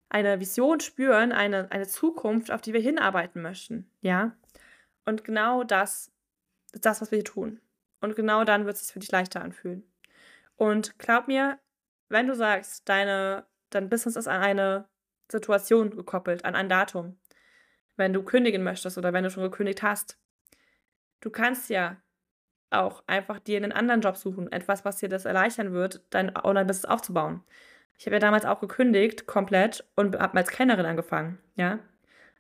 eine 0.08 0.40
Vision 0.40 0.80
spüren, 0.80 1.32
eine, 1.32 1.70
eine 1.70 1.86
Zukunft, 1.86 2.50
auf 2.50 2.60
die 2.60 2.72
wir 2.72 2.80
hinarbeiten 2.80 3.42
möchten. 3.42 3.90
Ja. 4.00 4.36
Und 5.04 5.24
genau 5.24 5.64
das 5.64 6.12
ist 6.72 6.84
das, 6.84 7.00
was 7.00 7.10
wir 7.10 7.18
hier 7.18 7.24
tun. 7.24 7.60
Und 8.00 8.16
genau 8.16 8.44
dann 8.44 8.66
wird 8.66 8.76
es 8.76 8.84
sich 8.84 8.92
für 8.92 9.00
dich 9.00 9.12
leichter 9.12 9.42
anfühlen. 9.42 9.84
Und 10.56 10.98
glaub 10.98 11.28
mir, 11.28 11.58
wenn 12.08 12.26
du 12.26 12.34
sagst, 12.34 12.88
deine, 12.88 13.46
dein 13.70 13.88
Business 13.88 14.16
ist 14.16 14.28
an 14.28 14.42
eine 14.42 14.86
Situation 15.30 15.90
gekoppelt, 15.90 16.44
an 16.44 16.54
ein 16.54 16.68
Datum, 16.68 17.18
wenn 17.96 18.12
du 18.12 18.22
kündigen 18.22 18.62
möchtest 18.62 18.98
oder 18.98 19.12
wenn 19.12 19.24
du 19.24 19.30
schon 19.30 19.42
gekündigt 19.42 19.82
hast, 19.82 20.18
Du 21.24 21.30
kannst 21.30 21.70
ja 21.70 21.96
auch 22.68 23.02
einfach 23.06 23.38
dir 23.38 23.56
einen 23.56 23.72
anderen 23.72 24.02
Job 24.02 24.18
suchen, 24.18 24.52
etwas, 24.52 24.84
was 24.84 24.98
dir 24.98 25.08
das 25.08 25.24
erleichtern 25.24 25.72
wird, 25.72 26.02
dein 26.10 26.36
Online-Business 26.36 26.84
aufzubauen. 26.84 27.42
Ich 27.96 28.06
habe 28.06 28.16
ja 28.16 28.20
damals 28.20 28.44
auch 28.44 28.60
gekündigt, 28.60 29.26
komplett, 29.26 29.84
und 29.96 30.18
habe 30.18 30.36
als 30.38 30.50
Kellnerin 30.50 30.86
angefangen, 30.86 31.38
ja. 31.54 31.78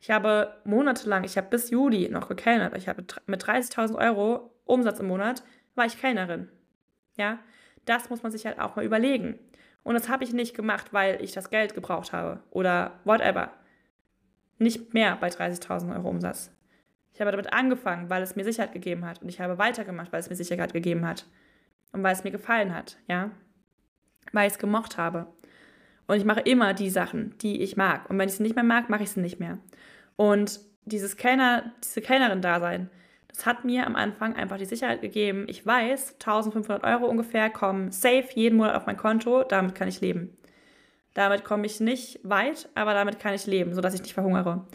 Ich 0.00 0.10
habe 0.10 0.54
monatelang, 0.64 1.24
ich 1.24 1.36
habe 1.38 1.48
bis 1.48 1.70
Juli 1.70 2.08
noch 2.10 2.28
gekellnert. 2.28 2.76
Ich 2.76 2.88
habe 2.88 3.04
mit 3.26 3.42
30.000 3.42 3.96
Euro 3.96 4.50
Umsatz 4.64 5.00
im 5.00 5.06
Monat, 5.06 5.42
war 5.74 5.86
ich 5.86 5.98
Kellnerin, 5.98 6.48
ja. 7.16 7.38
Das 7.84 8.10
muss 8.10 8.22
man 8.22 8.32
sich 8.32 8.46
halt 8.46 8.58
auch 8.58 8.76
mal 8.76 8.84
überlegen. 8.84 9.38
Und 9.82 9.94
das 9.94 10.08
habe 10.08 10.24
ich 10.24 10.32
nicht 10.32 10.56
gemacht, 10.56 10.92
weil 10.92 11.22
ich 11.22 11.32
das 11.32 11.50
Geld 11.50 11.74
gebraucht 11.74 12.12
habe 12.12 12.42
oder 12.50 12.98
whatever. 13.04 13.52
Nicht 14.58 14.94
mehr 14.94 15.16
bei 15.16 15.28
30.000 15.28 15.94
Euro 15.94 16.08
Umsatz. 16.08 16.50
Ich 17.12 17.20
habe 17.20 17.30
damit 17.30 17.52
angefangen, 17.52 18.10
weil 18.10 18.22
es 18.22 18.34
mir 18.34 18.44
Sicherheit 18.44 18.72
gegeben 18.72 19.04
hat. 19.04 19.22
Und 19.22 19.28
ich 19.28 19.40
habe 19.40 19.58
weitergemacht, 19.58 20.12
weil 20.12 20.20
es 20.20 20.30
mir 20.30 20.36
Sicherheit 20.36 20.72
gegeben 20.72 21.06
hat. 21.06 21.26
Und 21.92 22.02
weil 22.02 22.12
es 22.12 22.24
mir 22.24 22.30
gefallen 22.30 22.74
hat, 22.74 22.96
ja. 23.06 23.30
Weil 24.32 24.48
ich 24.48 24.54
es 24.54 24.58
gemocht 24.58 24.96
habe. 24.96 25.26
Und 26.06 26.16
ich 26.16 26.24
mache 26.24 26.40
immer 26.40 26.74
die 26.74 26.90
Sachen, 26.90 27.36
die 27.38 27.62
ich 27.62 27.76
mag. 27.76 28.08
Und 28.10 28.18
wenn 28.18 28.28
ich 28.28 28.34
sie 28.34 28.42
nicht 28.42 28.54
mehr 28.54 28.64
mag, 28.64 28.90
mache 28.90 29.02
ich 29.02 29.10
sie 29.10 29.20
nicht 29.20 29.40
mehr. 29.40 29.58
Und 30.16 30.60
dieses 30.84 31.16
Kellner, 31.16 31.72
diese 31.82 32.00
Kellnerin-Dasein, 32.02 32.90
das 33.28 33.46
hat 33.46 33.64
mir 33.64 33.86
am 33.86 33.96
Anfang 33.96 34.36
einfach 34.36 34.58
die 34.58 34.64
Sicherheit 34.64 35.00
gegeben. 35.00 35.46
Ich 35.48 35.66
weiß, 35.66 36.14
1500 36.14 36.84
Euro 36.84 37.06
ungefähr 37.06 37.50
kommen 37.50 37.90
safe 37.90 38.28
jeden 38.34 38.58
Monat 38.58 38.76
auf 38.76 38.86
mein 38.86 38.96
Konto. 38.96 39.42
Damit 39.42 39.74
kann 39.74 39.88
ich 39.88 40.00
leben. 40.00 40.36
Damit 41.14 41.44
komme 41.44 41.66
ich 41.66 41.80
nicht 41.80 42.20
weit, 42.22 42.68
aber 42.74 42.92
damit 42.92 43.18
kann 43.18 43.34
ich 43.34 43.46
leben, 43.46 43.74
sodass 43.74 43.94
ich 43.94 44.02
nicht 44.02 44.14
verhungere 44.14 44.66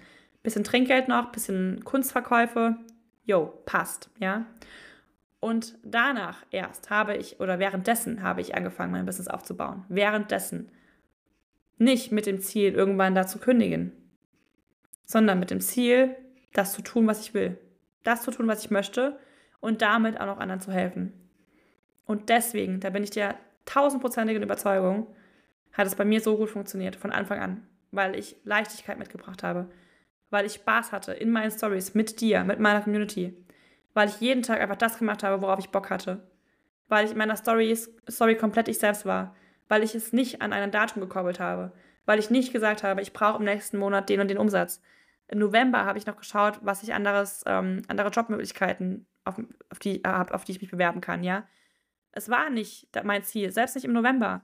bisschen 0.43 0.63
Trinkgeld 0.63 1.07
noch, 1.07 1.31
bisschen 1.31 1.83
Kunstverkäufe. 1.83 2.77
Jo, 3.23 3.53
passt, 3.65 4.09
ja. 4.19 4.45
Und 5.39 5.77
danach 5.83 6.43
erst 6.51 6.89
habe 6.89 7.15
ich, 7.15 7.39
oder 7.39 7.59
währenddessen 7.59 8.23
habe 8.23 8.41
ich 8.41 8.55
angefangen, 8.55 8.91
mein 8.91 9.05
Business 9.05 9.27
aufzubauen. 9.27 9.85
Währenddessen. 9.87 10.71
Nicht 11.79 12.11
mit 12.11 12.27
dem 12.27 12.39
Ziel, 12.39 12.73
irgendwann 12.73 13.15
da 13.15 13.25
zu 13.25 13.39
kündigen, 13.39 13.91
sondern 15.05 15.39
mit 15.39 15.49
dem 15.49 15.61
Ziel, 15.61 16.15
das 16.53 16.73
zu 16.73 16.83
tun, 16.83 17.07
was 17.07 17.21
ich 17.21 17.33
will. 17.33 17.57
Das 18.03 18.21
zu 18.21 18.29
tun, 18.29 18.47
was 18.47 18.63
ich 18.63 18.69
möchte 18.69 19.17
und 19.59 19.81
damit 19.81 20.19
auch 20.19 20.27
noch 20.27 20.37
anderen 20.37 20.61
zu 20.61 20.71
helfen. 20.71 21.13
Und 22.05 22.29
deswegen, 22.29 22.79
da 22.79 22.91
bin 22.91 23.03
ich 23.03 23.09
dir 23.09 23.35
tausendprozentigen 23.65 24.43
Überzeugung 24.43 25.07
hat 25.73 25.87
es 25.87 25.95
bei 25.95 26.05
mir 26.05 26.21
so 26.21 26.35
gut 26.37 26.49
funktioniert, 26.49 26.95
von 26.95 27.11
Anfang 27.11 27.39
an, 27.39 27.67
weil 27.91 28.15
ich 28.15 28.35
Leichtigkeit 28.43 28.99
mitgebracht 28.99 29.43
habe, 29.43 29.69
weil 30.29 30.45
ich 30.45 30.55
Spaß 30.55 30.91
hatte 30.91 31.13
in 31.13 31.31
meinen 31.31 31.51
Stories 31.51 31.93
mit 31.93 32.21
dir, 32.21 32.43
mit 32.43 32.59
meiner 32.59 32.81
Community, 32.81 33.35
weil 33.93 34.09
ich 34.09 34.19
jeden 34.19 34.43
Tag 34.43 34.59
einfach 34.59 34.75
das 34.75 34.97
gemacht 34.97 35.23
habe, 35.23 35.41
worauf 35.41 35.59
ich 35.59 35.69
Bock 35.69 35.89
hatte, 35.89 36.27
weil 36.87 37.05
ich 37.05 37.11
in 37.11 37.17
meiner 37.17 37.35
Story, 37.35 37.75
Story 38.09 38.35
komplett 38.35 38.67
ich 38.67 38.79
selbst 38.79 39.05
war, 39.05 39.35
weil 39.69 39.83
ich 39.83 39.95
es 39.95 40.11
nicht 40.11 40.41
an 40.41 40.51
ein 40.51 40.71
Datum 40.71 41.01
gekoppelt 41.01 41.39
habe, 41.39 41.71
weil 42.05 42.19
ich 42.19 42.29
nicht 42.29 42.51
gesagt 42.51 42.83
habe, 42.83 43.01
ich 43.01 43.13
brauche 43.13 43.37
im 43.37 43.45
nächsten 43.45 43.77
Monat 43.77 44.09
den 44.09 44.19
und 44.19 44.27
den 44.27 44.37
Umsatz. 44.37 44.81
Im 45.27 45.39
November 45.39 45.85
habe 45.85 45.97
ich 45.97 46.07
noch 46.07 46.17
geschaut, 46.17 46.59
was 46.63 46.83
ich 46.83 46.93
anderes, 46.93 47.43
ähm, 47.45 47.83
andere 47.87 48.09
Jobmöglichkeiten 48.09 49.05
auf, 49.23 49.39
auf 49.69 49.79
die 49.79 50.03
äh, 50.03 50.25
auf 50.31 50.43
die 50.43 50.53
ich 50.53 50.61
mich 50.61 50.71
bewerben 50.71 50.99
kann, 50.99 51.23
ja. 51.23 51.47
Es 52.11 52.29
war 52.29 52.49
nicht 52.49 52.89
mein 53.03 53.23
Ziel, 53.23 53.51
selbst 53.51 53.75
nicht 53.75 53.85
im 53.85 53.93
November 53.93 54.43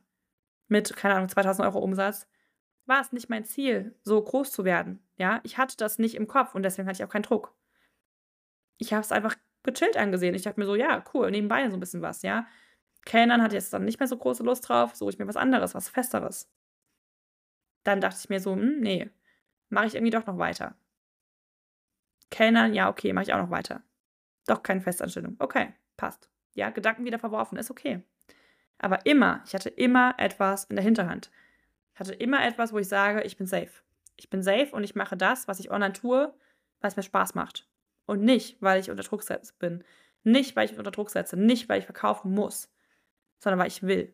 mit, 0.68 0.96
keine 0.96 1.16
Ahnung, 1.16 1.30
2000 1.30 1.68
Euro 1.68 1.80
Umsatz, 1.80 2.28
war 2.86 3.02
es 3.02 3.12
nicht 3.12 3.30
mein 3.30 3.46
Ziel, 3.46 3.96
so 4.04 4.22
groß 4.22 4.52
zu 4.52 4.64
werden, 4.64 5.04
ja. 5.18 5.42
Ich 5.44 5.58
hatte 5.58 5.76
das 5.76 5.98
nicht 5.98 6.16
im 6.16 6.28
Kopf 6.28 6.54
und 6.54 6.62
deswegen 6.62 6.88
hatte 6.88 7.02
ich 7.02 7.04
auch 7.04 7.12
keinen 7.12 7.24
Druck. 7.24 7.56
Ich 8.78 8.94
habe 8.94 9.02
es 9.02 9.12
einfach 9.12 9.36
gechillt 9.64 9.98
angesehen. 9.98 10.36
Ich 10.36 10.44
dachte 10.44 10.60
mir 10.60 10.68
so, 10.68 10.76
ja, 10.76 11.04
cool, 11.14 11.32
nebenbei 11.32 11.68
so 11.70 11.78
ein 11.78 11.80
bisschen 11.80 12.04
was, 12.04 12.22
ja. 12.22 12.46
Kellnern 13.06 13.42
hatte 13.42 13.56
jetzt 13.56 13.72
dann 13.72 13.86
nicht 13.86 14.00
mehr 14.00 14.08
so 14.08 14.18
große 14.18 14.44
Lust 14.44 14.68
drauf, 14.68 14.96
suche 14.96 15.12
ich 15.12 15.20
mir 15.20 15.28
was 15.28 15.38
anderes, 15.38 15.76
was 15.76 15.90
Festeres. 15.90 16.52
Dann 17.84 18.02
dachte 18.02 18.18
ich 18.20 18.30
mir 18.30 18.40
so, 18.40 18.54
hm, 18.54 18.80
nee, 18.80 19.10
mache 19.70 19.86
ich 19.86 19.96
irgendwie 19.96 20.12
doch 20.12 20.26
noch 20.26 20.38
weiter. 20.38 20.76
Kellnern, 22.32 22.74
ja, 22.74 22.90
okay, 22.90 23.14
mache 23.14 23.24
ich 23.24 23.34
auch 23.34 23.42
noch 23.42 23.52
weiter. 23.52 23.84
Doch 24.48 24.64
keine 24.64 24.82
Festanstellung. 24.82 25.36
Okay, 25.40 25.74
passt. 25.98 26.30
Ja, 26.54 26.70
Gedanken 26.72 27.06
wieder 27.06 27.20
verworfen, 27.20 27.58
ist 27.58 27.72
okay. 27.72 28.04
Aber 28.80 29.06
immer, 29.06 29.44
ich 29.46 29.54
hatte 29.54 29.70
immer 29.70 30.16
etwas 30.18 30.66
in 30.66 30.76
der 30.76 30.84
Hinterhand. 30.84 31.32
Ich 31.94 32.00
hatte 32.00 32.14
immer 32.14 32.46
etwas, 32.46 32.74
wo 32.74 32.80
ich 32.80 32.88
sage, 32.88 33.22
ich 33.22 33.38
bin 33.38 33.48
safe. 33.48 33.72
Ich 34.18 34.30
bin 34.30 34.42
safe 34.42 34.72
und 34.72 34.84
ich 34.84 34.96
mache 34.96 35.16
das, 35.16 35.48
was 35.48 35.60
ich 35.60 35.72
online 35.72 35.94
tue, 35.94 36.34
weil 36.80 36.90
es 36.90 36.96
mir 36.96 37.04
Spaß 37.04 37.36
macht. 37.36 37.70
Und 38.06 38.22
nicht, 38.22 38.62
weil 38.62 38.80
ich 38.80 38.90
unter 38.90 39.04
Druck 39.04 39.24
bin. 39.60 39.84
Nicht, 40.24 40.56
weil 40.56 40.70
ich 40.70 40.78
unter 40.78 40.92
Druck 40.92 41.10
setze. 41.10 41.38
Nicht, 41.38 41.70
weil 41.70 41.80
ich 41.80 41.86
verkaufen 41.86 42.34
muss. 42.34 42.70
Sondern 43.40 43.60
weil 43.60 43.68
ich 43.68 43.84
will. 43.84 44.14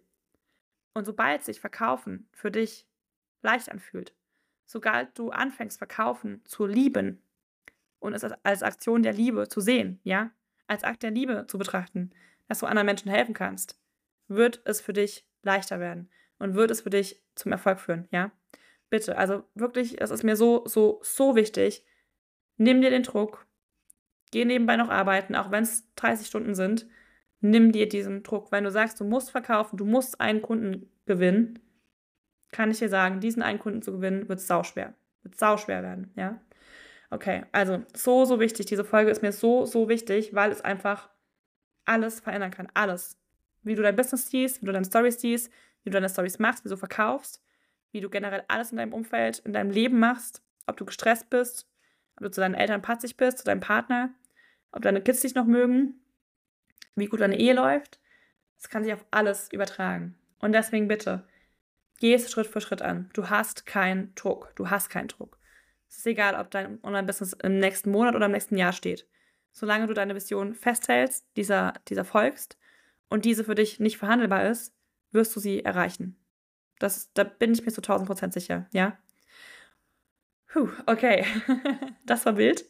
Und 0.93 1.05
sobald 1.05 1.43
sich 1.43 1.59
Verkaufen 1.59 2.27
für 2.31 2.51
dich 2.51 2.87
leicht 3.41 3.71
anfühlt, 3.71 4.13
sobald 4.65 5.17
du 5.17 5.29
anfängst, 5.31 5.77
Verkaufen 5.77 6.43
zu 6.45 6.65
lieben 6.65 7.21
und 7.99 8.13
es 8.13 8.23
als 8.23 8.63
Aktion 8.63 9.03
der 9.03 9.13
Liebe 9.13 9.47
zu 9.47 9.61
sehen, 9.61 9.99
ja, 10.03 10.31
als 10.67 10.83
Akt 10.83 11.03
der 11.03 11.11
Liebe 11.11 11.45
zu 11.47 11.57
betrachten, 11.57 12.11
dass 12.47 12.59
du 12.59 12.65
anderen 12.65 12.85
Menschen 12.85 13.11
helfen 13.11 13.33
kannst, 13.33 13.79
wird 14.27 14.61
es 14.65 14.81
für 14.81 14.93
dich 14.93 15.25
leichter 15.43 15.79
werden 15.79 16.09
und 16.39 16.55
wird 16.55 16.71
es 16.71 16.81
für 16.81 16.89
dich 16.89 17.21
zum 17.35 17.51
Erfolg 17.51 17.79
führen, 17.79 18.07
ja. 18.11 18.31
Bitte, 18.89 19.17
also 19.17 19.45
wirklich, 19.55 20.01
es 20.01 20.11
ist 20.11 20.23
mir 20.23 20.35
so, 20.35 20.67
so, 20.67 20.99
so 21.01 21.35
wichtig. 21.35 21.85
Nimm 22.57 22.81
dir 22.81 22.89
den 22.89 23.03
Druck, 23.03 23.47
geh 24.31 24.43
nebenbei 24.43 24.75
noch 24.75 24.89
arbeiten, 24.89 25.35
auch 25.35 25.49
wenn 25.49 25.63
es 25.63 25.87
30 25.95 26.27
Stunden 26.27 26.55
sind. 26.55 26.87
Nimm 27.41 27.71
dir 27.71 27.89
diesen 27.89 28.23
Druck. 28.23 28.51
Wenn 28.51 28.63
du 28.63 28.71
sagst, 28.71 28.99
du 28.99 29.03
musst 29.03 29.31
verkaufen, 29.31 29.77
du 29.77 29.85
musst 29.85 30.21
einen 30.21 30.41
Kunden 30.41 30.89
gewinnen, 31.05 31.59
kann 32.51 32.69
ich 32.69 32.79
dir 32.79 32.89
sagen, 32.89 33.19
diesen 33.19 33.41
einen 33.41 33.59
Kunden 33.59 33.81
zu 33.81 33.91
gewinnen, 33.93 34.29
wird 34.29 34.39
sauschwer. 34.39 34.93
Wird 35.23 35.37
sauschwer 35.37 35.83
werden, 35.83 36.11
ja. 36.15 36.39
Okay, 37.09 37.43
also 37.51 37.83
so, 37.93 38.25
so 38.25 38.39
wichtig. 38.39 38.67
Diese 38.67 38.85
Folge 38.85 39.11
ist 39.11 39.21
mir 39.21 39.31
so, 39.31 39.65
so 39.65 39.89
wichtig, 39.89 40.33
weil 40.33 40.51
es 40.51 40.61
einfach 40.61 41.09
alles 41.85 42.19
verändern 42.19 42.51
kann. 42.51 42.69
Alles. 42.73 43.17
Wie 43.63 43.75
du 43.75 43.81
dein 43.81 43.95
Business 43.95 44.29
siehst, 44.29 44.61
wie 44.61 44.65
du 44.65 44.71
deine 44.71 44.85
Stories 44.85 45.19
siehst, 45.19 45.51
wie 45.83 45.89
du 45.89 45.95
deine 45.95 46.09
Stories 46.09 46.39
machst, 46.39 46.63
wie 46.63 46.69
du 46.69 46.77
verkaufst, 46.77 47.43
wie 47.91 47.99
du 47.99 48.09
generell 48.09 48.43
alles 48.47 48.71
in 48.71 48.77
deinem 48.77 48.93
Umfeld, 48.93 49.39
in 49.39 49.53
deinem 49.53 49.71
Leben 49.71 49.99
machst, 49.99 50.41
ob 50.67 50.77
du 50.77 50.85
gestresst 50.85 51.29
bist, 51.29 51.69
ob 52.15 52.23
du 52.23 52.31
zu 52.31 52.41
deinen 52.41 52.55
Eltern 52.55 52.81
patzig 52.81 53.17
bist, 53.17 53.39
zu 53.39 53.43
deinem 53.43 53.59
Partner, 53.59 54.13
ob 54.71 54.81
deine 54.81 55.01
Kids 55.01 55.21
dich 55.21 55.35
noch 55.35 55.45
mögen, 55.45 56.00
wie 56.95 57.07
gut 57.07 57.21
deine 57.21 57.39
Ehe 57.39 57.53
läuft. 57.53 57.99
Das 58.57 58.69
kann 58.69 58.83
sich 58.83 58.93
auf 58.93 59.05
alles 59.11 59.51
übertragen. 59.51 60.15
Und 60.39 60.53
deswegen 60.53 60.87
bitte, 60.87 61.27
geh 61.99 62.13
es 62.13 62.31
Schritt 62.31 62.47
für 62.47 62.61
Schritt 62.61 62.81
an. 62.81 63.09
Du 63.13 63.29
hast 63.29 63.65
keinen 63.65 64.13
Druck. 64.15 64.53
Du 64.55 64.69
hast 64.69 64.89
keinen 64.89 65.07
Druck. 65.07 65.37
Es 65.89 65.97
ist 65.97 66.07
egal, 66.07 66.35
ob 66.35 66.51
dein 66.51 66.83
Online-Business 66.83 67.33
im 67.43 67.59
nächsten 67.59 67.91
Monat 67.91 68.15
oder 68.15 68.27
im 68.27 68.31
nächsten 68.31 68.57
Jahr 68.57 68.73
steht. 68.73 69.07
Solange 69.51 69.87
du 69.87 69.93
deine 69.93 70.15
Vision 70.15 70.55
festhältst, 70.55 71.25
dieser, 71.35 71.73
dieser 71.89 72.05
folgst 72.05 72.57
und 73.09 73.25
diese 73.25 73.43
für 73.43 73.55
dich 73.55 73.79
nicht 73.79 73.97
verhandelbar 73.97 74.49
ist, 74.49 74.73
wirst 75.11 75.35
du 75.35 75.39
sie 75.39 75.65
erreichen. 75.65 76.17
Das, 76.79 77.11
da 77.13 77.23
bin 77.23 77.51
ich 77.51 77.65
mir 77.65 77.71
zu 77.71 77.81
1000 77.81 78.07
Prozent 78.07 78.33
sicher, 78.33 78.67
ja? 78.71 78.97
Puh, 80.47 80.69
okay. 80.85 81.25
das 82.05 82.25
war 82.25 82.37
wild. 82.37 82.65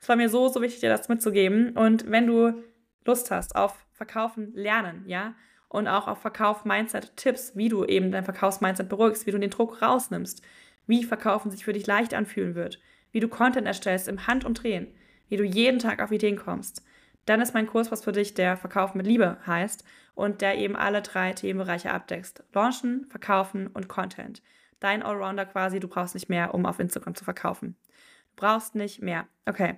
Es 0.00 0.08
war 0.08 0.16
mir 0.16 0.28
so, 0.28 0.48
so 0.48 0.60
wichtig, 0.62 0.80
dir 0.80 0.90
das 0.90 1.08
mitzugeben. 1.08 1.76
Und 1.76 2.10
wenn 2.10 2.26
du 2.26 2.62
Lust 3.04 3.30
hast 3.30 3.56
auf 3.56 3.86
Verkaufen 3.92 4.52
lernen, 4.54 5.04
ja, 5.06 5.34
und 5.68 5.88
auch 5.88 6.08
auf 6.08 6.20
Verkauf-Mindset-Tipps, 6.20 7.56
wie 7.56 7.68
du 7.68 7.84
eben 7.84 8.10
dein 8.10 8.24
Verkaufs-Mindset 8.24 8.88
beruhigst, 8.88 9.26
wie 9.26 9.32
du 9.32 9.38
den 9.38 9.50
Druck 9.50 9.82
rausnimmst, 9.82 10.42
wie 10.86 11.04
Verkaufen 11.04 11.50
sich 11.50 11.64
für 11.64 11.72
dich 11.72 11.86
leicht 11.86 12.14
anfühlen 12.14 12.54
wird, 12.54 12.80
wie 13.12 13.20
du 13.20 13.28
Content 13.28 13.66
erstellst 13.66 14.08
im 14.08 14.26
Handumdrehen, 14.26 14.94
wie 15.28 15.36
du 15.36 15.44
jeden 15.44 15.78
Tag 15.78 16.00
auf 16.00 16.10
Ideen 16.10 16.36
kommst, 16.36 16.82
dann 17.28 17.42
ist 17.42 17.52
mein 17.52 17.66
Kurs 17.66 17.92
was 17.92 18.02
für 18.02 18.12
dich, 18.12 18.32
der 18.32 18.56
Verkauf 18.56 18.94
mit 18.94 19.06
Liebe 19.06 19.36
heißt 19.46 19.84
und 20.14 20.40
der 20.40 20.56
eben 20.56 20.76
alle 20.76 21.02
drei 21.02 21.34
Themenbereiche 21.34 21.92
abdeckst. 21.92 22.42
Launchen, 22.54 23.04
Verkaufen 23.10 23.66
und 23.66 23.86
Content. 23.86 24.42
Dein 24.80 25.02
Allrounder 25.02 25.44
quasi, 25.44 25.78
du 25.78 25.88
brauchst 25.88 26.14
nicht 26.14 26.30
mehr, 26.30 26.54
um 26.54 26.64
auf 26.64 26.78
Instagram 26.78 27.14
zu 27.14 27.24
verkaufen. 27.24 27.76
Du 28.30 28.36
brauchst 28.36 28.74
nicht 28.74 29.02
mehr. 29.02 29.28
Okay. 29.44 29.74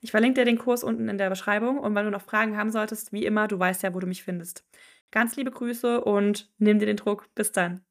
Ich 0.00 0.10
verlinke 0.10 0.40
dir 0.40 0.44
den 0.44 0.58
Kurs 0.58 0.82
unten 0.84 1.08
in 1.08 1.18
der 1.18 1.30
Beschreibung 1.30 1.78
und 1.78 1.94
wenn 1.94 2.04
du 2.04 2.10
noch 2.10 2.22
Fragen 2.22 2.56
haben 2.56 2.70
solltest, 2.70 3.12
wie 3.12 3.24
immer, 3.26 3.48
du 3.48 3.58
weißt 3.58 3.82
ja, 3.82 3.94
wo 3.94 3.98
du 4.00 4.06
mich 4.06 4.22
findest. 4.24 4.64
Ganz 5.10 5.36
liebe 5.36 5.50
Grüße 5.50 6.00
und 6.02 6.50
nimm 6.58 6.78
dir 6.78 6.86
den 6.86 6.96
Druck. 6.96 7.28
Bis 7.34 7.52
dann. 7.52 7.84